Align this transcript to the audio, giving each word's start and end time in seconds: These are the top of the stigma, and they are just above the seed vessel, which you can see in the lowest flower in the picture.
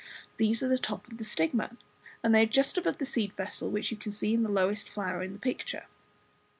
These 0.37 0.63
are 0.63 0.67
the 0.67 0.79
top 0.79 1.05
of 1.07 1.19
the 1.19 1.23
stigma, 1.23 1.77
and 2.23 2.33
they 2.33 2.41
are 2.41 2.45
just 2.47 2.75
above 2.75 2.97
the 2.97 3.05
seed 3.05 3.33
vessel, 3.33 3.69
which 3.69 3.91
you 3.91 3.97
can 3.97 4.11
see 4.11 4.33
in 4.33 4.41
the 4.41 4.49
lowest 4.49 4.89
flower 4.89 5.21
in 5.21 5.33
the 5.33 5.37
picture. 5.39 5.83